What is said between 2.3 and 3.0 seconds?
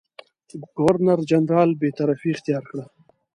اختیار کړه.